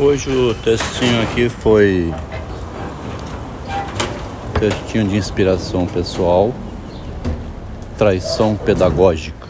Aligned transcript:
Hoje 0.00 0.30
o 0.30 0.54
textinho 0.54 1.20
aqui 1.22 1.48
foi 1.48 2.14
textinho 4.60 5.08
de 5.08 5.16
inspiração 5.16 5.86
pessoal, 5.86 6.54
traição 7.98 8.54
pedagógica. 8.54 9.48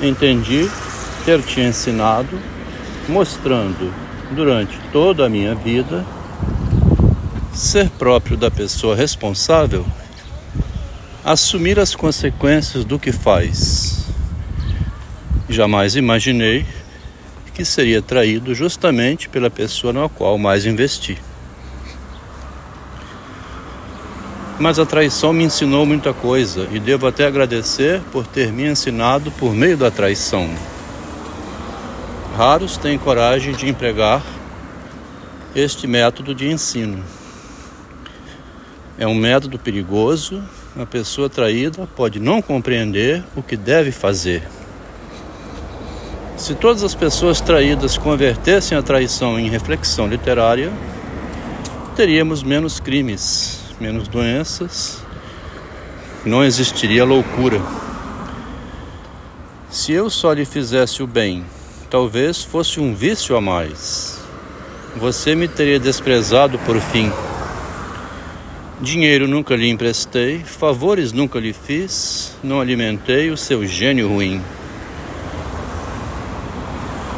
Entendi 0.00 0.70
ter 1.24 1.42
te 1.42 1.60
ensinado, 1.60 2.38
mostrando 3.08 3.92
durante 4.30 4.78
toda 4.92 5.26
a 5.26 5.28
minha 5.28 5.56
vida 5.56 6.06
ser 7.52 7.90
próprio 7.90 8.36
da 8.36 8.48
pessoa 8.48 8.94
responsável, 8.94 9.84
assumir 11.24 11.80
as 11.80 11.96
consequências 11.96 12.84
do 12.84 12.96
que 12.96 13.10
faz. 13.10 14.03
Jamais 15.48 15.94
imaginei 15.94 16.64
que 17.54 17.64
seria 17.64 18.02
traído 18.02 18.54
justamente 18.54 19.28
pela 19.28 19.50
pessoa 19.50 19.92
na 19.92 20.08
qual 20.08 20.38
mais 20.38 20.66
investi. 20.66 21.18
Mas 24.58 24.78
a 24.78 24.86
traição 24.86 25.32
me 25.32 25.44
ensinou 25.44 25.84
muita 25.84 26.12
coisa 26.12 26.66
e 26.72 26.80
devo 26.80 27.06
até 27.06 27.26
agradecer 27.26 28.00
por 28.10 28.26
ter 28.26 28.52
me 28.52 28.64
ensinado 28.64 29.30
por 29.32 29.52
meio 29.52 29.76
da 29.76 29.90
traição. 29.90 30.48
Raros 32.36 32.76
têm 32.76 32.98
coragem 32.98 33.54
de 33.54 33.68
empregar 33.68 34.22
este 35.54 35.86
método 35.86 36.34
de 36.34 36.50
ensino. 36.50 37.04
É 38.98 39.06
um 39.06 39.14
método 39.14 39.58
perigoso. 39.58 40.42
A 40.76 40.86
pessoa 40.86 41.28
traída 41.28 41.88
pode 41.94 42.18
não 42.18 42.40
compreender 42.40 43.22
o 43.36 43.42
que 43.42 43.56
deve 43.56 43.92
fazer. 43.92 44.42
Se 46.44 46.54
todas 46.54 46.82
as 46.82 46.94
pessoas 46.94 47.40
traídas 47.40 47.96
convertessem 47.96 48.76
a 48.76 48.82
traição 48.82 49.40
em 49.40 49.48
reflexão 49.48 50.06
literária, 50.06 50.70
teríamos 51.96 52.42
menos 52.42 52.78
crimes, 52.78 53.60
menos 53.80 54.06
doenças, 54.08 55.02
não 56.22 56.44
existiria 56.44 57.02
loucura. 57.02 57.62
Se 59.70 59.92
eu 59.92 60.10
só 60.10 60.34
lhe 60.34 60.44
fizesse 60.44 61.02
o 61.02 61.06
bem, 61.06 61.46
talvez 61.88 62.44
fosse 62.44 62.78
um 62.78 62.94
vício 62.94 63.34
a 63.34 63.40
mais. 63.40 64.20
Você 64.96 65.34
me 65.34 65.48
teria 65.48 65.80
desprezado 65.80 66.58
por 66.58 66.78
fim. 66.78 67.10
Dinheiro 68.82 69.26
nunca 69.26 69.56
lhe 69.56 69.70
emprestei, 69.70 70.40
favores 70.40 71.10
nunca 71.10 71.40
lhe 71.40 71.54
fiz, 71.54 72.36
não 72.44 72.60
alimentei 72.60 73.30
o 73.30 73.36
seu 73.38 73.66
gênio 73.66 74.08
ruim. 74.10 74.42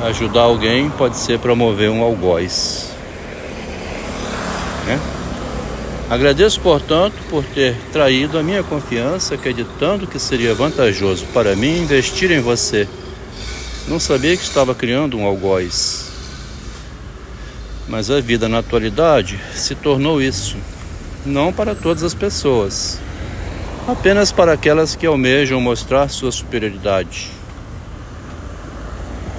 Ajudar 0.03 0.43
alguém 0.43 0.91
pode 0.91 1.17
ser 1.17 1.39
promover 1.39 1.91
um 1.91 2.03
algoz. 2.03 2.91
Né? 4.87 5.01
Agradeço, 6.09 6.61
portanto, 6.61 7.17
por 7.29 7.43
ter 7.43 7.75
traído 7.93 8.39
a 8.39 8.43
minha 8.43 8.63
confiança, 8.63 9.35
acreditando 9.35 10.07
que 10.07 10.19
seria 10.19 10.55
vantajoso 10.55 11.27
para 11.33 11.57
mim 11.57 11.79
investir 11.79 12.31
em 12.31 12.41
você. 12.41 12.87
Não 13.89 13.99
sabia 13.99 14.37
que 14.37 14.43
estava 14.43 14.75
criando 14.75 15.17
um 15.17 15.25
algoz. 15.25 16.13
Mas 17.89 18.11
a 18.11 18.21
vida 18.21 18.49
na 18.49 18.59
atualidade 18.59 19.41
se 19.55 19.75
tornou 19.75 20.21
isso. 20.21 20.57
Não 21.25 21.53
para 21.53 21.75
todas 21.75 22.05
as 22.05 22.15
pessoas, 22.15 23.01
apenas 23.89 24.31
para 24.31 24.53
aquelas 24.53 24.95
que 24.95 25.07
almejam 25.07 25.61
mostrar 25.61 26.09
sua 26.09 26.31
superioridade. 26.31 27.36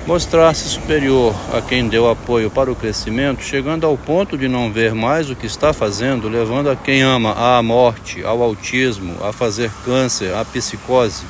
Mostrar-se 0.07 0.69
superior 0.69 1.35
a 1.53 1.59
quem 1.59 1.89
deu 1.89 2.09
apoio 2.09 2.49
para 2.49 2.71
o 2.71 2.75
crescimento, 2.75 3.43
chegando 3.43 3.85
ao 3.85 3.97
ponto 3.97 4.37
de 4.37 4.47
não 4.47 4.71
ver 4.71 4.95
mais 4.95 5.29
o 5.29 5.35
que 5.35 5.45
está 5.45 5.73
fazendo, 5.73 6.29
levando 6.29 6.69
a 6.69 6.77
quem 6.77 7.01
ama 7.01 7.33
à 7.33 7.61
morte, 7.61 8.23
ao 8.23 8.41
autismo, 8.41 9.17
a 9.21 9.33
fazer 9.33 9.69
câncer, 9.83 10.33
à 10.33 10.45
psicose, 10.45 11.25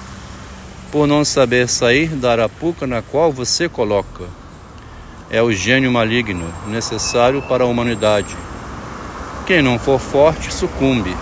por 0.91 1.07
não 1.07 1.25
saber 1.25 1.67
sair 1.67 2.09
da 2.09 2.31
arapuca 2.33 2.85
na 2.85 3.01
qual 3.01 3.31
você 3.31 3.67
coloca. 3.67 4.25
É 5.31 5.41
o 5.41 5.51
gênio 5.51 5.91
maligno 5.91 6.45
necessário 6.67 7.41
para 7.41 7.63
a 7.63 7.67
humanidade. 7.67 8.37
Quem 9.47 9.59
não 9.59 9.79
for 9.79 9.99
forte 9.99 10.53
sucumbe. 10.53 11.17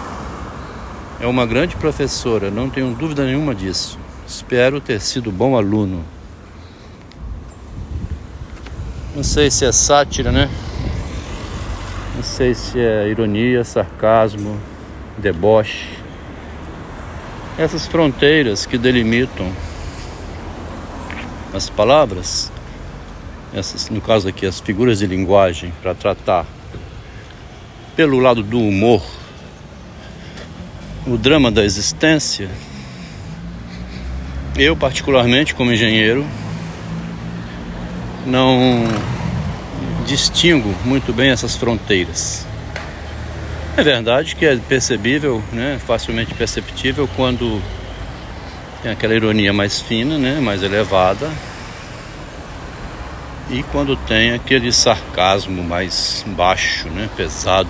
É 1.21 1.25
uma 1.25 1.45
grande 1.45 1.77
professora, 1.77 2.51
não 2.51 2.69
tenho 2.69 2.93
dúvida 2.93 3.23
nenhuma 3.23 3.55
disso. 3.55 3.97
Espero 4.27 4.81
ter 4.81 4.99
sido 4.99 5.31
bom 5.31 5.55
aluno. 5.55 6.14
Não 9.15 9.23
sei 9.23 9.49
se 9.49 9.63
é 9.63 9.71
sátira, 9.71 10.29
né? 10.29 10.49
Não 12.17 12.21
sei 12.21 12.53
se 12.53 12.77
é 12.77 13.07
ironia, 13.07 13.63
sarcasmo, 13.63 14.59
deboche. 15.17 15.87
Essas 17.57 17.87
fronteiras 17.87 18.65
que 18.65 18.77
delimitam 18.77 19.49
as 21.53 21.69
palavras, 21.69 22.51
essas, 23.53 23.89
no 23.89 24.01
caso 24.01 24.27
aqui, 24.27 24.45
as 24.45 24.59
figuras 24.59 24.99
de 24.99 25.07
linguagem 25.07 25.71
para 25.81 25.95
tratar 25.95 26.45
pelo 27.95 28.19
lado 28.19 28.43
do 28.43 28.59
humor, 28.59 29.01
o 31.07 31.17
drama 31.17 31.49
da 31.49 31.63
existência. 31.63 32.49
Eu, 34.57 34.75
particularmente, 34.75 35.55
como 35.55 35.71
engenheiro, 35.71 36.25
não 38.25 38.83
distingo 40.05 40.73
muito 40.83 41.13
bem 41.13 41.29
essas 41.29 41.55
fronteiras. 41.55 42.45
É 43.77 43.83
verdade 43.83 44.35
que 44.35 44.45
é 44.45 44.55
percebível, 44.55 45.43
né, 45.51 45.79
facilmente 45.85 46.33
perceptível 46.33 47.09
quando 47.15 47.61
tem 48.81 48.91
aquela 48.91 49.13
ironia 49.13 49.51
mais 49.51 49.81
fina, 49.81 50.17
né, 50.17 50.39
mais 50.39 50.63
elevada, 50.63 51.29
e 53.49 53.61
quando 53.63 53.95
tem 53.95 54.31
aquele 54.31 54.71
sarcasmo 54.71 55.63
mais 55.63 56.23
baixo, 56.27 56.87
né, 56.89 57.09
pesado, 57.17 57.69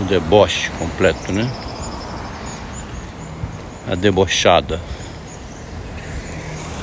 o 0.00 0.04
deboche 0.04 0.70
completo, 0.78 1.32
né, 1.32 1.50
a 3.90 3.94
debochada. 3.94 4.80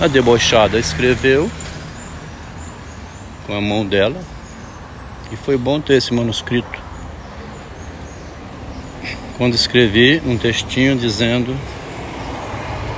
A 0.02 0.08
debochada 0.08 0.80
escreveu 0.80 1.52
com 3.46 3.54
a 3.54 3.60
mão 3.60 3.86
dela 3.86 4.22
e 5.30 5.36
foi 5.36 5.58
bom 5.58 5.82
ter 5.82 5.96
esse 5.96 6.14
manuscrito. 6.14 6.80
Quando 9.38 9.56
escrevi 9.56 10.22
um 10.26 10.38
textinho 10.38 10.96
dizendo 10.96 11.54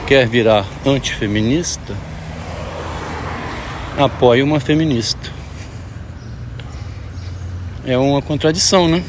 quer 0.06 0.28
virar 0.28 0.64
antifeminista, 0.86 1.96
apoie 3.98 4.44
uma 4.44 4.60
feminista. 4.60 5.32
É 7.84 7.98
uma 7.98 8.22
contradição, 8.22 8.88
né? 8.88 9.04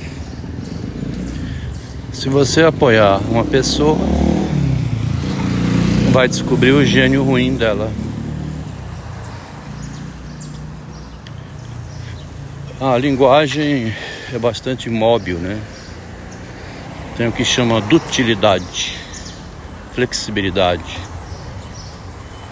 Se 2.10 2.30
você 2.30 2.62
apoiar 2.62 3.20
uma 3.28 3.44
pessoa, 3.44 3.98
vai 6.12 6.28
descobrir 6.28 6.72
o 6.72 6.84
gênio 6.84 7.24
ruim 7.24 7.56
dela. 7.56 7.90
A 12.78 12.98
linguagem 12.98 13.94
é 14.30 14.38
bastante 14.38 14.90
móvel, 14.90 15.38
né? 15.38 15.58
Tem 17.16 17.26
o 17.26 17.32
que 17.32 17.46
chama 17.46 17.80
dutilidade, 17.80 18.98
flexibilidade. 19.94 20.98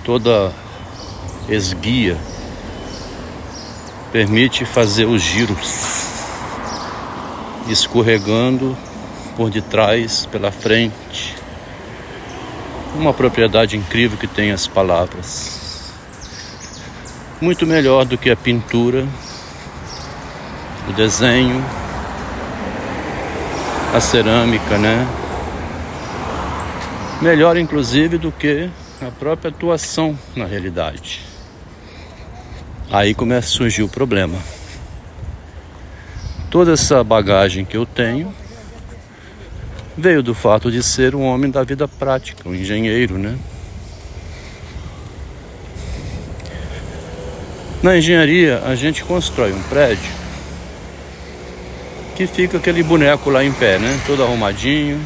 Toda 0.04 0.54
esguia 1.46 2.16
permite 4.10 4.64
fazer 4.64 5.04
os 5.04 5.20
giros, 5.20 6.06
escorregando 7.68 8.74
por 9.36 9.50
detrás, 9.50 10.24
pela 10.24 10.50
frente, 10.50 11.39
uma 12.94 13.14
propriedade 13.14 13.76
incrível 13.76 14.18
que 14.18 14.26
tem 14.26 14.50
as 14.50 14.66
palavras. 14.66 15.92
Muito 17.40 17.66
melhor 17.66 18.04
do 18.04 18.18
que 18.18 18.30
a 18.30 18.36
pintura, 18.36 19.06
o 20.88 20.92
desenho, 20.92 21.64
a 23.94 24.00
cerâmica, 24.00 24.76
né? 24.76 25.06
Melhor 27.20 27.56
inclusive 27.56 28.18
do 28.18 28.30
que 28.32 28.70
a 29.00 29.10
própria 29.10 29.50
atuação 29.50 30.18
na 30.36 30.44
realidade. 30.44 31.22
Aí 32.90 33.14
começa 33.14 33.46
a 33.46 33.50
surgir 33.50 33.82
o 33.82 33.88
problema. 33.88 34.38
Toda 36.50 36.72
essa 36.72 37.02
bagagem 37.04 37.64
que 37.64 37.76
eu 37.76 37.86
tenho 37.86 38.34
veio 39.96 40.22
do 40.22 40.34
fato 40.34 40.70
de 40.70 40.82
ser 40.82 41.14
um 41.14 41.22
homem 41.22 41.50
da 41.50 41.62
vida 41.62 41.86
prática, 41.86 42.48
um 42.48 42.54
engenheiro, 42.54 43.18
né? 43.18 43.38
Na 47.82 47.96
engenharia, 47.96 48.62
a 48.66 48.74
gente 48.74 49.02
constrói 49.02 49.52
um 49.52 49.62
prédio 49.62 50.12
que 52.14 52.26
fica 52.26 52.58
aquele 52.58 52.82
boneco 52.82 53.30
lá 53.30 53.42
em 53.42 53.50
pé, 53.50 53.78
né? 53.78 53.98
Todo 54.06 54.22
arrumadinho. 54.22 55.00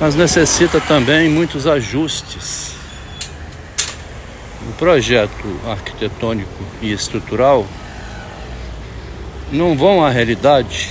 Mas 0.00 0.14
necessita 0.14 0.80
também 0.80 1.28
muitos 1.28 1.66
ajustes. 1.66 2.76
O 4.68 4.72
projeto 4.74 5.60
arquitetônico 5.66 6.64
e 6.80 6.92
estrutural 6.92 7.66
não 9.52 9.76
vão 9.76 10.02
à 10.02 10.08
realidade 10.08 10.88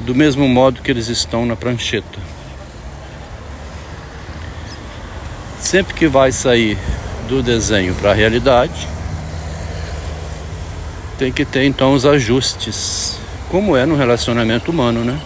do 0.00 0.14
mesmo 0.14 0.46
modo 0.48 0.80
que 0.80 0.88
eles 0.88 1.08
estão 1.08 1.44
na 1.44 1.56
prancheta. 1.56 2.18
Sempre 5.58 5.94
que 5.94 6.06
vai 6.06 6.30
sair 6.30 6.78
do 7.28 7.42
desenho 7.42 7.92
para 7.96 8.12
a 8.12 8.14
realidade, 8.14 8.86
tem 11.18 11.32
que 11.32 11.44
ter 11.44 11.64
então 11.64 11.92
os 11.92 12.06
ajustes, 12.06 13.18
como 13.50 13.76
é 13.76 13.84
no 13.84 13.96
relacionamento 13.96 14.70
humano, 14.70 15.04
né? 15.04 15.18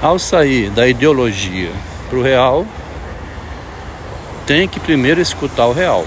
Ao 0.00 0.16
sair 0.16 0.70
da 0.70 0.86
ideologia 0.86 1.72
para 2.08 2.18
o 2.20 2.22
real, 2.22 2.64
tem 4.46 4.68
que 4.68 4.78
primeiro 4.78 5.20
escutar 5.20 5.66
o 5.66 5.72
real. 5.72 6.06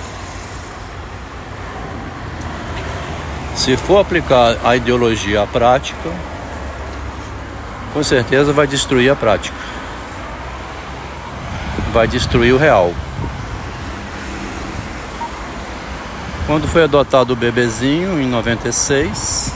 Se 3.61 3.77
for 3.77 3.99
aplicar 3.99 4.57
a 4.63 4.75
ideologia 4.75 5.43
à 5.43 5.45
prática, 5.45 6.09
com 7.93 8.01
certeza 8.01 8.51
vai 8.51 8.65
destruir 8.65 9.11
a 9.11 9.15
prática 9.15 9.55
vai 11.91 12.07
destruir 12.07 12.53
o 12.53 12.57
real. 12.57 12.91
Quando 16.47 16.67
foi 16.67 16.85
adotado 16.85 17.33
o 17.33 17.35
bebezinho 17.35 18.19
em 18.19 18.27
96, 18.27 19.53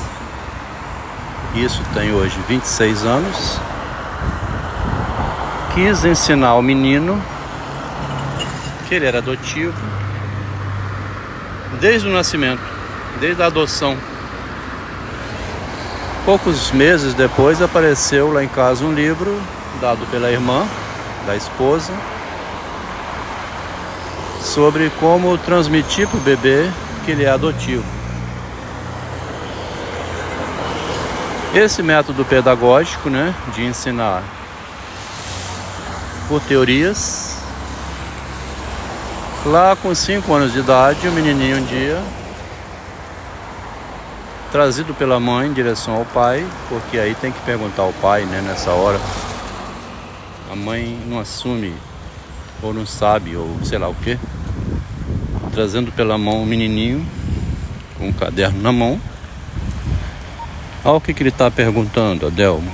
isso 1.55 1.81
tem 1.95 2.13
hoje 2.13 2.37
26 2.47 3.05
anos, 3.05 3.59
quis 5.73 6.05
ensinar 6.05 6.49
ao 6.49 6.61
menino 6.61 7.19
que 8.87 8.93
ele 8.93 9.05
era 9.05 9.17
adotivo 9.17 9.73
desde 11.79 12.07
o 12.07 12.11
nascimento, 12.11 12.74
desde 13.19 13.41
a 13.41 13.47
adoção. 13.47 13.97
Poucos 16.25 16.71
meses 16.71 17.13
depois 17.13 17.61
apareceu 17.61 18.33
lá 18.33 18.43
em 18.43 18.47
casa 18.47 18.83
um 18.83 18.93
livro 18.93 19.39
dado 19.79 20.05
pela 20.09 20.31
irmã 20.31 20.65
da 21.25 21.35
esposa 21.35 21.93
sobre 24.41 24.91
como 24.99 25.37
transmitir 25.37 26.07
para 26.07 26.17
o 26.17 26.21
bebê 26.21 26.69
que 27.03 27.11
ele 27.11 27.23
é 27.23 27.29
adotivo. 27.29 27.83
Esse 31.53 31.81
método 31.81 32.25
pedagógico, 32.25 33.09
né, 33.09 33.33
de 33.53 33.63
ensinar 33.63 34.23
por 36.27 36.41
teorias, 36.41 37.37
lá 39.45 39.75
com 39.75 39.93
5 39.93 40.33
anos 40.33 40.53
de 40.53 40.59
idade, 40.59 41.07
o 41.07 41.11
menininho 41.11 41.57
um 41.57 41.63
dia 41.63 42.01
trazido 44.55 44.93
pela 44.93 45.19
mãe 45.19 45.49
em 45.49 45.53
direção 45.53 45.95
ao 45.95 46.05
pai, 46.05 46.47
porque 46.69 46.97
aí 46.97 47.13
tem 47.13 47.29
que 47.29 47.41
perguntar 47.41 47.81
ao 47.81 47.91
pai, 47.91 48.23
né, 48.23 48.39
nessa 48.39 48.71
hora. 48.71 48.97
A 50.49 50.55
mãe 50.55 50.97
não 51.07 51.19
assume 51.19 51.73
ou 52.63 52.73
não 52.73 52.85
sabe, 52.85 53.35
ou 53.35 53.59
sei 53.65 53.77
lá 53.77 53.89
o 53.89 53.95
que, 53.95 54.17
trazendo 55.51 55.91
pela 55.91 56.17
mão 56.17 56.41
um 56.41 56.45
menininho 56.45 57.05
com 57.97 58.07
um 58.07 58.13
caderno 58.13 58.61
na 58.61 58.71
mão. 58.71 58.97
Olha 60.85 60.95
o 60.95 61.01
que, 61.01 61.13
que 61.13 61.21
ele 61.21 61.31
está 61.31 61.51
perguntando, 61.51 62.25
Adelmo. 62.25 62.71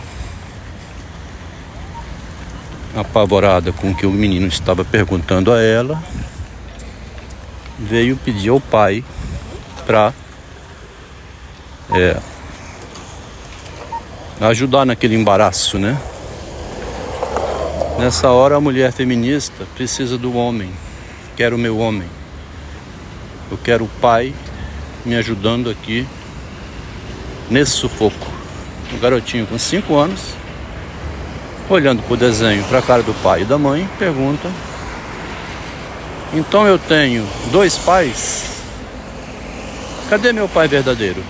Apavorada 2.95 3.73
com 3.73 3.89
o 3.89 3.95
que 3.95 4.05
o 4.05 4.11
menino 4.11 4.45
estava 4.45 4.85
perguntando 4.85 5.51
a 5.51 5.59
ela, 5.59 5.99
veio 7.79 8.15
pedir 8.17 8.49
ao 8.49 8.61
pai 8.61 9.03
para 9.87 10.13
é, 11.93 12.17
ajudar 14.39 14.85
naquele 14.85 15.15
embaraço, 15.15 15.77
né? 15.77 15.97
Nessa 17.99 18.31
hora 18.31 18.55
a 18.55 18.61
mulher 18.61 18.91
feminista 18.91 19.65
precisa 19.75 20.17
do 20.17 20.35
homem. 20.35 20.71
Quero 21.35 21.55
o 21.55 21.59
meu 21.59 21.77
homem. 21.77 22.07
Eu 23.51 23.57
quero 23.57 23.83
o 23.83 23.89
pai 23.99 24.33
me 25.05 25.15
ajudando 25.15 25.69
aqui 25.69 26.07
nesse 27.49 27.71
sufoco. 27.73 28.31
O 28.93 28.97
garotinho 28.97 29.45
com 29.45 29.57
5 29.57 29.95
anos, 29.95 30.21
olhando 31.69 32.01
para 32.03 32.13
o 32.13 32.17
desenho, 32.17 32.63
para 32.65 32.79
a 32.79 32.81
cara 32.81 33.03
do 33.03 33.13
pai 33.21 33.41
e 33.41 33.45
da 33.45 33.57
mãe, 33.57 33.87
pergunta: 33.99 34.49
Então 36.33 36.65
eu 36.65 36.79
tenho 36.79 37.27
dois 37.51 37.77
pais? 37.77 38.51
Cadê 40.09 40.33
meu 40.33 40.49
pai 40.49 40.67
verdadeiro? 40.67 41.23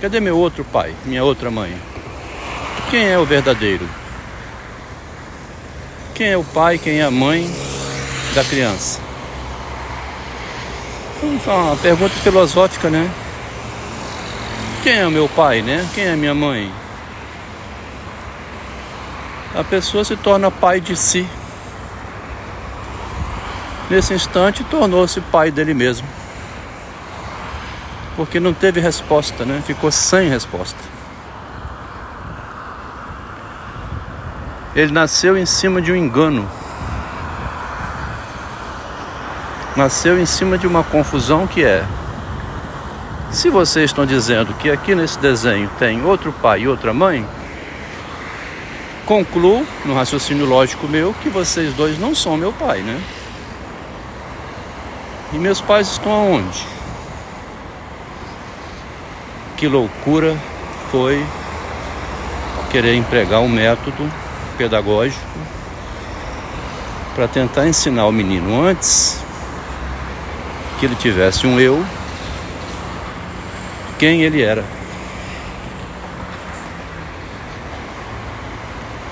Cadê 0.00 0.18
meu 0.18 0.38
outro 0.38 0.64
pai, 0.64 0.94
minha 1.04 1.22
outra 1.22 1.50
mãe? 1.50 1.78
Quem 2.90 3.04
é 3.04 3.18
o 3.18 3.26
verdadeiro? 3.26 3.86
Quem 6.14 6.28
é 6.28 6.38
o 6.38 6.44
pai, 6.44 6.78
quem 6.78 7.00
é 7.00 7.04
a 7.04 7.10
mãe 7.10 7.46
da 8.34 8.42
criança? 8.42 8.98
Uma 11.22 11.76
pergunta 11.76 12.14
filosófica, 12.14 12.88
né? 12.88 13.10
Quem 14.82 14.94
é 15.00 15.06
o 15.06 15.10
meu 15.10 15.28
pai, 15.28 15.60
né? 15.60 15.86
Quem 15.94 16.04
é 16.04 16.12
a 16.12 16.16
minha 16.16 16.34
mãe? 16.34 16.72
A 19.54 19.62
pessoa 19.62 20.02
se 20.02 20.16
torna 20.16 20.50
pai 20.50 20.80
de 20.80 20.96
si. 20.96 21.28
Nesse 23.90 24.14
instante, 24.14 24.64
tornou-se 24.64 25.20
pai 25.20 25.50
dele 25.50 25.74
mesmo. 25.74 26.08
Porque 28.20 28.38
não 28.38 28.52
teve 28.52 28.80
resposta, 28.80 29.46
né? 29.46 29.62
Ficou 29.66 29.90
sem 29.90 30.28
resposta. 30.28 30.76
Ele 34.76 34.92
nasceu 34.92 35.38
em 35.38 35.46
cima 35.46 35.80
de 35.80 35.90
um 35.90 35.96
engano. 35.96 36.46
Nasceu 39.74 40.20
em 40.20 40.26
cima 40.26 40.58
de 40.58 40.66
uma 40.66 40.84
confusão 40.84 41.46
que 41.46 41.64
é: 41.64 41.82
se 43.30 43.48
vocês 43.48 43.86
estão 43.86 44.04
dizendo 44.04 44.52
que 44.52 44.70
aqui 44.70 44.94
nesse 44.94 45.18
desenho 45.18 45.70
tem 45.78 46.04
outro 46.04 46.30
pai 46.30 46.60
e 46.60 46.68
outra 46.68 46.92
mãe, 46.92 47.26
concluo 49.06 49.66
no 49.82 49.94
raciocínio 49.94 50.44
lógico 50.44 50.86
meu 50.86 51.14
que 51.22 51.30
vocês 51.30 51.72
dois 51.72 51.98
não 51.98 52.14
são 52.14 52.36
meu 52.36 52.52
pai, 52.52 52.80
né? 52.82 53.02
E 55.32 55.38
meus 55.38 55.62
pais 55.62 55.92
estão 55.92 56.12
aonde? 56.12 56.79
Que 59.60 59.68
loucura 59.68 60.34
foi 60.90 61.22
querer 62.72 62.94
empregar 62.94 63.40
um 63.40 63.48
método 63.48 64.10
pedagógico 64.56 65.20
para 67.14 67.28
tentar 67.28 67.68
ensinar 67.68 68.06
o 68.06 68.12
menino 68.12 68.64
antes 68.64 69.22
que 70.78 70.86
ele 70.86 70.94
tivesse 70.94 71.46
um 71.46 71.60
eu, 71.60 71.84
quem 73.98 74.22
ele 74.22 74.40
era. 74.40 74.64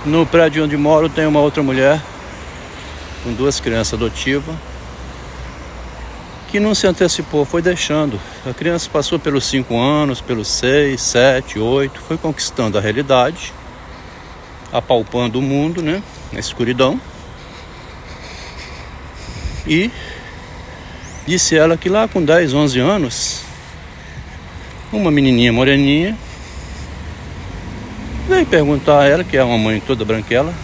No 0.07 0.25
prédio 0.25 0.65
onde 0.65 0.79
moro 0.79 1.11
tem 1.11 1.27
uma 1.27 1.41
outra 1.41 1.63
mulher 1.63 2.01
com 3.23 3.35
duas 3.35 3.61
crianças 3.61 3.93
adotivas 3.93 4.57
que 6.51 6.59
não 6.59 6.75
se 6.75 6.87
antecipou, 6.87 7.45
foi 7.45 7.63
deixando. 7.63 8.19
A 8.49 8.53
criança 8.53 8.89
passou 8.91 9.19
pelos 9.19 9.45
cinco 9.45 9.79
anos, 9.79 10.21
pelos 10.21 10.49
seis, 10.49 11.01
sete, 11.01 11.59
oito, 11.59 12.01
foi 12.01 12.17
conquistando 12.17 12.77
a 12.77 12.81
realidade 12.81 13.53
apalpando 14.73 15.39
o 15.39 15.43
mundo, 15.43 15.83
né? 15.83 16.03
Na 16.33 16.41
escuridão. 16.41 17.01
E 19.67 19.91
disse 21.27 21.57
ela 21.57 21.77
que 21.77 21.89
lá 21.89 22.09
com 22.09 22.25
10, 22.25 22.55
11 22.55 22.79
anos, 22.79 23.43
uma 24.93 25.11
menininha 25.11 25.53
moreninha 25.53 26.17
veio 28.27 28.47
perguntar 28.47 29.01
a 29.01 29.07
ela, 29.07 29.25
que 29.25 29.37
é 29.37 29.45
uma 29.45 29.59
mãe 29.59 29.81
toda 29.81 30.05
branquela, 30.05 30.55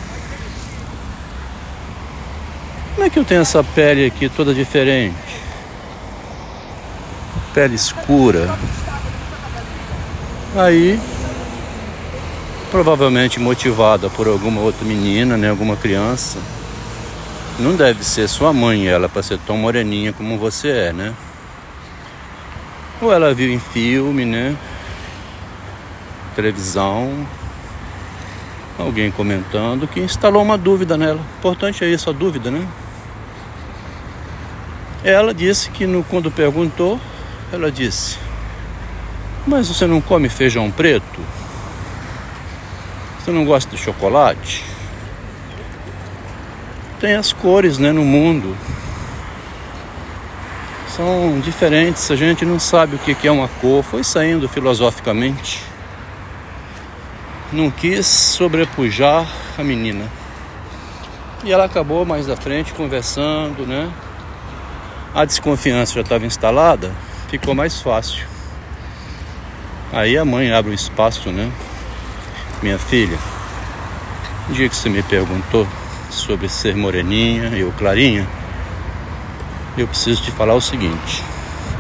como 2.95 3.07
é 3.07 3.11
que 3.11 3.19
eu 3.19 3.25
tenho 3.25 3.41
essa 3.41 3.63
pele 3.63 4.07
aqui 4.07 4.29
toda 4.29 4.55
diferente? 4.55 5.24
Pele 7.55 7.77
escura. 7.77 8.59
Aí 10.57 11.01
provavelmente 12.75 13.39
motivada 13.39 14.11
por 14.11 14.27
alguma 14.27 14.61
outra 14.61 14.85
menina, 14.85 15.37
né, 15.37 15.49
alguma 15.49 15.77
criança. 15.77 16.41
Não 17.57 17.77
deve 17.77 18.03
ser 18.03 18.29
sua 18.29 18.53
mãe 18.53 18.89
ela 18.89 19.09
para 19.09 19.23
ser 19.23 19.39
tão 19.47 19.57
moreninha 19.57 20.13
como 20.13 20.37
você 20.37 20.71
é, 20.71 20.93
né? 20.93 21.15
Ou 23.01 23.13
ela 23.13 23.33
viu 23.33 23.53
em 23.53 23.61
filme, 23.61 24.25
né? 24.25 24.57
Televisão, 26.35 27.25
alguém 28.77 29.09
comentando 29.09 29.87
que 29.87 30.01
instalou 30.01 30.43
uma 30.43 30.59
dúvida 30.59 30.97
nela. 30.97 31.21
Importante 31.39 31.85
é 31.85 31.89
isso, 31.89 32.11
a 32.11 32.13
dúvida, 32.13 32.51
né? 32.51 32.67
Ela 35.05 35.33
disse 35.33 35.71
que 35.71 35.87
no, 35.87 36.03
quando 36.03 36.29
perguntou, 36.29 36.99
ela 37.55 37.71
disse: 37.71 38.19
Mas 39.47 39.69
você 39.69 39.87
não 39.87 40.01
come 40.01 40.29
feijão 40.29 40.71
preto? 40.71 41.21
Você 43.19 43.31
não 43.31 43.45
gosta 43.45 43.75
de 43.75 43.81
chocolate? 43.81 44.65
Tem 47.01 47.15
as 47.15 47.33
cores 47.33 47.79
né, 47.79 47.93
no 47.93 48.05
mundo. 48.05 48.57
São 50.89 51.41
diferentes, 51.41 52.11
a 52.11 52.17
gente 52.17 52.45
não 52.45 52.59
sabe 52.59 52.97
o 52.97 52.99
que 52.99 53.27
é 53.27 53.31
uma 53.31 53.49
cor. 53.49 53.83
Foi 53.83 54.05
saindo 54.05 54.49
filosoficamente. 54.49 55.63
Não 57.53 57.71
quis 57.71 58.07
sobrepujar 58.07 59.27
a 59.57 59.63
menina. 59.63 60.09
E 61.45 61.53
ela 61.53 61.65
acabou 61.65 62.05
mais 62.05 62.27
da 62.27 62.37
frente 62.37 62.73
conversando, 62.73 63.67
né? 63.67 63.91
A 65.15 65.25
desconfiança 65.25 65.95
já 65.95 66.01
estava 66.01 66.27
instalada, 66.27 66.93
ficou 67.39 67.53
mais 67.53 67.83
fácil. 67.83 68.25
Aí 69.93 70.17
a 70.17 70.25
mãe 70.25 70.53
abre 70.53 70.71
o 70.71 70.75
espaço, 70.75 71.31
né? 71.31 71.51
minha 72.63 72.79
filha, 72.79 73.19
no 74.49 74.55
dia 74.55 74.69
que 74.69 74.77
você 74.77 74.89
me 74.89 75.03
perguntou 75.03 75.67
sobre 76.11 76.49
ser 76.49 76.77
moreninha, 76.77 77.49
eu 77.57 77.73
clarinha, 77.77 78.25
eu 79.77 79.89
preciso 79.89 80.23
te 80.23 80.31
falar 80.31 80.55
o 80.55 80.61
seguinte: 80.61 81.25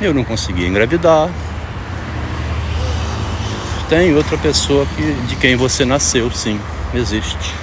eu 0.00 0.12
não 0.12 0.25
consegui 0.25 0.66
engravidar. 0.66 1.30
Tem 3.88 4.12
outra 4.12 4.37
pessoa 4.37 4.84
que, 4.96 5.12
de 5.28 5.37
quem 5.37 5.54
você 5.54 5.84
nasceu, 5.84 6.28
sim, 6.32 6.61
existe. 6.92 7.54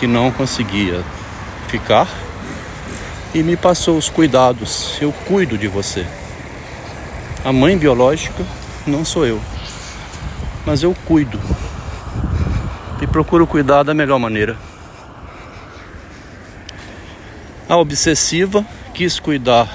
Que 0.00 0.08
não 0.08 0.32
conseguia 0.32 1.04
ficar 1.68 2.08
e 3.34 3.42
me 3.42 3.56
passou 3.56 3.98
os 3.98 4.08
cuidados. 4.08 4.96
Eu 5.00 5.12
cuido 5.26 5.58
de 5.58 5.68
você. 5.68 6.06
A 7.44 7.52
mãe 7.52 7.76
biológica 7.76 8.44
não 8.86 9.04
sou 9.04 9.26
eu 9.26 9.40
mas 10.64 10.82
eu 10.82 10.94
cuido 11.04 11.40
e 13.00 13.06
procuro 13.06 13.46
cuidar 13.46 13.82
da 13.82 13.92
melhor 13.92 14.18
maneira. 14.18 14.56
A 17.68 17.76
obsessiva 17.76 18.64
quis 18.94 19.18
cuidar, 19.18 19.68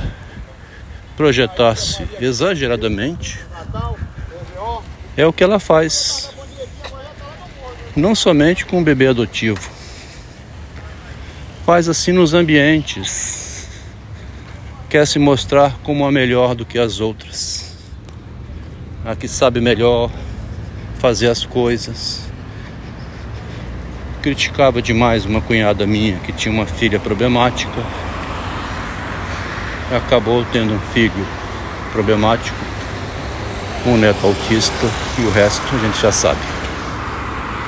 projetar-se 1.16 2.08
exageradamente, 2.20 3.40
é 5.18 5.26
o 5.26 5.34
que 5.34 5.44
ela 5.44 5.60
faz, 5.60 6.32
não 7.96 8.16
somente 8.16 8.66
com 8.66 8.80
o 8.80 8.84
bebê 8.84 9.08
adotivo, 9.08 9.70
faz 11.66 11.90
assim 11.90 12.12
nos 12.12 12.34
ambientes, 12.34 13.39
quer 14.90 15.06
se 15.06 15.20
mostrar 15.20 15.78
como 15.84 16.04
a 16.04 16.12
melhor 16.12 16.56
do 16.56 16.66
que 16.66 16.80
as 16.80 17.00
outras, 17.00 17.78
a 19.06 19.16
que 19.16 19.28
sabe 19.28 19.62
melhor, 19.62 20.10
fazer 20.98 21.28
as 21.28 21.46
coisas. 21.46 22.28
Criticava 24.24 24.82
demais 24.82 25.26
uma 25.26 25.42
cunhada 25.42 25.86
minha 25.86 26.18
que 26.18 26.34
tinha 26.34 26.54
uma 26.54 26.66
filha 26.66 27.00
problemática. 27.00 27.80
Acabou 29.96 30.44
tendo 30.52 30.74
um 30.74 30.80
filho 30.92 31.28
problemático, 31.92 32.58
um 33.86 33.96
neto 33.96 34.26
autista 34.26 34.88
e 35.20 35.22
o 35.22 35.30
resto 35.30 35.64
a 35.76 35.86
gente 35.86 36.02
já 36.02 36.12
sabe. 36.12 36.42